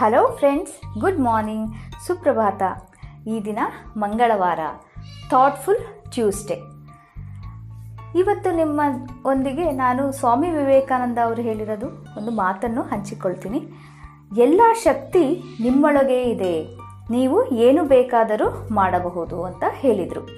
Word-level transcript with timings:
Hello 0.00 0.36
friends 0.36 1.00
good 1.00 1.18
morning 1.20 1.72
ಸುಪ್ರಭಾತ 2.06 2.62
ಈ 3.28 3.44
ದಿನ 3.44 3.58
ಮಂಗಳವಾರ. 3.96 4.58
ಥಾಟ್ಫುಲ್ 5.30 6.10
ಟ್ಯೂಸ್ಡೇ 6.12 6.54
ಇವತ್ತು 8.18 8.56
ನಿಮ್ಮ 8.56 8.80
ಒಂದಿಗೆ 9.26 9.70
ನಾನು 9.70 10.12
ಸ್ವಾಮಿ 10.12 10.50
ವಿವೇಕಾನಂದ 10.50 11.18
ಅವರು 11.24 11.42
ಹೇಳಿರೋದು 11.42 11.86
ಒಂದು 12.18 12.30
ಮಾತನ್ನು 12.30 12.82
ಹಂಚಿಕೊಳ್ತೀನಿ. 12.82 13.60
ಎಲ್ಲ 14.38 14.60
ಶಕ್ತಿ 14.84 15.42
ನಿಮ್ಮೊಳಗೆ 15.60 16.22
ಇದೆ. 16.22 16.54
ನೀವು 17.10 17.50
ಏನು 17.50 17.84
ಬೇಕಾದರೂ 17.84 18.68
ಮಾಡಬಹುದು 18.70 19.44
ಅಂತ 19.44 19.64
ಹೇಳಿದರು. 19.70 20.28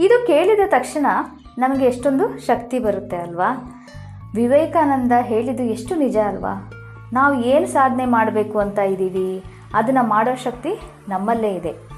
ಇದು 0.00 0.26
ಕೇಳಿದ 0.26 0.60
ತಕ್ಷಣ 0.66 1.06
ನಮಗೆ 1.58 1.84
ಎಷ್ಟೊಂದು 1.84 2.38
ಶಕ್ತಿ 2.46 2.78
ಬರುತ್ತೆ 2.78 3.16
ಅಲ್ವಾ? 3.16 3.50
ವಿವೇಕಾನಂದ 4.34 5.12
ಹೇಳಿದ್ದು 5.20 5.62
ಎಷ್ಟು 5.62 5.94
ನಿಜ 5.94 6.16
ಅಲ್ವಾ? 6.16 6.75
ನಾವು 7.12 7.42
ಏನು 7.42 7.66
ಸಾಧನೆ 7.66 8.04
ಮಾಡಬೇಕು 8.04 8.58
ಅಂತ 8.58 8.78
ಇದ್ದೀವಿ, 8.78 9.44
ಅದನ್ನು 9.74 10.08
ಮಾಡೋ 10.08 10.34
ಶಕ್ತಿ 10.34 10.72
ನಮ್ಮಲ್ಲೇ 11.08 11.48
ಇದೆ. 11.48 11.96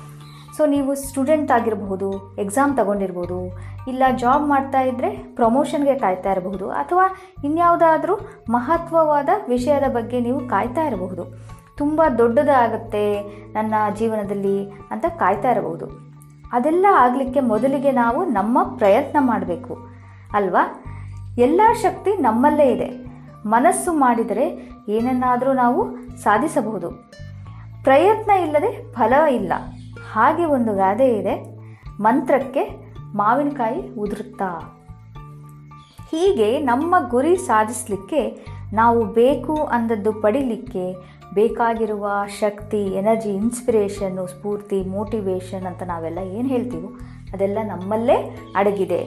ಸೊ 0.57 0.67
ನೀವು 0.67 0.95
ಸ್ಟೂಡೆಂಟ್ 0.95 1.51
ಆಗಿರಬಹುದು 1.51 2.37
ಎಕ್ಸಾಮ್ 2.39 2.77
ತಗೊಂಡಿರ್ಬೋದು, 2.77 3.49
ಇಲ್ಲ 3.89 4.03
ಜಾಬ್ 4.17 4.49
ಮಾಡ್ತಾ 4.49 4.81
ಇದ್ದರೆ 4.81 5.11
ಪ್ರಮೋಷನ್ಗೆ 5.35 5.99
ಕಾಯ್ತಾ 5.99 6.33
ಇರಬಹುದು, 6.33 6.71
ಅಥವಾ 6.71 7.35
ಇನ್ಯಾವುದಾದ್ರೂ 7.45 8.17
ಮಹತ್ವವಾದ 8.51 9.29
ವಿಷಯದ 9.49 9.93
ಬಗ್ಗೆ 9.93 10.21
ನೀವು 10.21 10.49
ಕಾಯ್ತಾ 10.49 10.85
ಇರಬಹುದು. 10.87 11.25
ತುಂಬ 11.77 12.03
ದೊಡ್ಡದಾಗತ್ತೆ 12.19 13.21
ನನ್ನ 13.53 13.75
ಜೀವನದಲ್ಲಿ 13.99 14.65
ಅಂತ 14.91 15.05
ಕಾಯ್ತಾ 15.09 15.51
ಇರಬಹುದು. 15.51 16.09
ಅದೆಲ್ಲ 16.53 16.87
ಆಗಲಿಕ್ಕೆ 16.97 17.41
ಮೊದಲಿಗೆ 17.41 17.93
ನಾವು 17.93 18.25
ನಮ್ಮ 18.25 18.59
ಪ್ರಯತ್ನ 18.63 19.17
ಮಾಡಬೇಕು. 19.21 19.79
ಅಲ್ವಾ? 20.33 20.85
ಎಲ್ಲ 21.39 21.61
ಶಕ್ತಿ 21.83 22.11
ನಮ್ಮಲ್ಲೇ 22.17 22.65
ಇದೆ. 22.65 23.08
ಮನಸ್ಸು 23.47 23.93
ಮಾಡಿದರೆ 23.93 24.73
ಏನನ್ನಾದರೂ 24.89 25.53
ನಾವು 25.53 25.97
ಸಾಧಿಸಬಹುದು. 26.19 26.91
ಪ್ರಯತ್ನ 27.85 28.31
ಇಲ್ಲದೆ 28.31 28.93
ಫಲ 28.93 29.13
ಇಲ್ಲ. 29.13 29.53
ಹಾಗೆ 30.13 30.45
ಒಂದು 30.45 30.77
ಗಾದೆ 30.77 31.19
ಇದೆ. 31.19 31.59
ಮಂತ್ರಕ್ಕೆ 32.01 32.93
ಮಾವಿನಕಾಯಿ 33.15 33.95
ಉದುರುತ್ತಾ. 33.95 34.75
ಹೀಗೆ 36.11 36.59
ನಮ್ಮ 36.59 37.09
ಗುರಿ 37.09 37.37
ಸಾಧಿಸಲಿಕ್ಕೆ 37.37 38.47
ನಾವು 38.73 39.05
ಬೇಕು 39.05 39.55
ಅಂದದ್ದು 39.55 40.13
ಪಡಿಲಿಕ್ಕೆ 40.13 41.19
ಬೇಕಾಗಿರುವ 41.35 42.11
ಶಕ್ತಿ, 42.41 42.85
ಎನರ್ಜಿ 42.85 43.31
ಇನ್ಸ್ಪಿರೇಷನ್ನು 43.31 44.27
ಸ್ಫೂರ್ತಿ 44.27 44.85
ಮೋಟಿವೇಶನ್ 44.85 45.67
ಅಂತ 45.67 45.83
ನಾವೆಲ್ಲ 45.83 46.19
ಏನು 46.19 46.49
ಹೇಳ್ತೀವೋ 46.49 46.89
ಅದೆಲ್ಲ 47.33 47.59
ನಮ್ಮಲ್ಲೇ 47.63 48.39
ಅಡಗಿದೆ. 48.57 49.05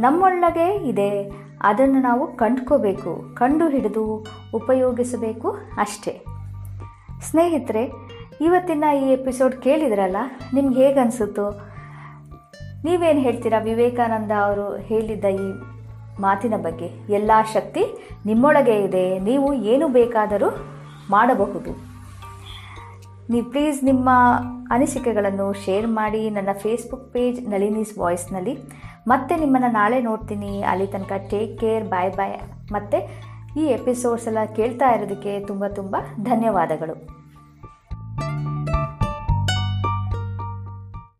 ನಮ್ಮೊಳಗೆ 0.00 0.88
ಇದೆ. 0.88 1.46
ಅದನ್ನು 1.62 2.00
ನಾವು 2.00 2.36
ಕಂಡ್ಕೋಬೇಕು 2.36 3.34
ಕಂಡು 3.34 3.68
ಹಿಡಿದು 3.68 4.24
ಉಪಯೋಗಿಸಬೇಕು 4.54 5.50
ಅಷ್ಟೇ. 5.78 6.24
ಸ್ನೇಹಿತರೆ, 7.22 7.92
ಇವತ್ತಿನ 8.40 8.84
ಈ 8.96 9.12
ಎಪಿಸೋಡ್ 9.12 9.56
ಕೇಳಿದ್ರಲ್ಲ, 9.56 10.16
ನಿಮ್ಗೆ 10.54 10.86
ಹೇಗೆ 10.86 11.00
ಅನಿಸುತ್ತೋ 11.00 11.50
ನೀವೇನು 12.84 13.20
ಹೇಳ್ತೀರಾ? 13.20 13.58
ವಿವೇಕಾನಂದ 13.58 14.30
ಅವರು 14.44 14.76
ಹೇಳಿದ್ದ 14.76 15.24
ಈ 15.24 15.52
ಮಾತಿನ 16.20 16.56
ಬಗ್ಗೆ. 16.56 17.14
ಎಲ್ಲ 17.14 17.30
ಶಕ್ತಿ 17.54 18.12
ನಿಮ್ಮೊಳಗೆ 18.26 18.84
ಇದೆ. 18.84 19.18
ನೀವು 19.18 19.54
ಏನು 19.54 19.88
ಬೇಕಾದರೂ 19.88 20.50
ಮಾಡಬಹುದು. 21.10 21.95
ನೀವು 23.30 23.44
ಪ್ಲೀಸ್ 23.52 23.78
ನಿಮ್ಮ 23.84 24.08
ಅನಿಸಿಕೆಗಳನ್ನು 24.70 25.46
ಶೇರ್ 25.64 25.88
ಮಾಡಿ 25.98 26.30
ನನ್ನ 26.30 26.52
ಫೇಸ್ಬುಕ್ 26.64 27.12
ಪೇಜ್ 27.12 27.38
ನಳಿನೀಸ್ 27.48 27.92
ವಾಯ್ಸ್ನಲ್ಲಿ 27.98 28.54
ಮತ್ತೆ 29.06 29.34
ನಿಮ್ಮನ್ನು 29.36 29.70
ನಾಳೆ 29.72 29.98
ನೋಡ್ತೀನಿ. 30.00 30.62
ಅಲ್ಲಿ 30.62 30.86
ತನಕ 30.86 31.12
ಟೇಕ್ 31.32 31.52
ಕೇರ್ 31.60 31.84
ಬಾಯ್ 31.84 32.12
ಬಾಯ್ 32.16 32.36
ಮತ್ತು 32.72 32.98
ಈ 33.60 33.66
ಎಪಿಸೋಡ್ಸ್ 33.78 34.26
ಎಲ್ಲ 34.28 34.44
ಕೇಳ್ತಾ 34.58 34.88
ಇರೋದಕ್ಕೆ 34.90 35.32
ತುಂಬ 35.40 35.64
ತುಂಬ 35.78 35.96
ಧನ್ಯವಾದಗಳು. 36.22 37.25